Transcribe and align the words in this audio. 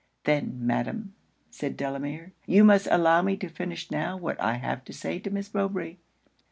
'Then, 0.23 0.55
madam,' 0.65 1.13
said 1.51 1.77
Delamere, 1.77 2.33
'you 2.47 2.63
must 2.63 2.87
allow 2.89 3.21
me 3.21 3.37
to 3.37 3.47
finish 3.47 3.91
now 3.91 4.17
what 4.17 4.41
I 4.41 4.53
have 4.55 4.83
to 4.85 4.93
say 4.93 5.19
to 5.19 5.29
Miss 5.29 5.53
Mowbray.' 5.53 5.97